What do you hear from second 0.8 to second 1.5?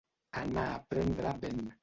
prendre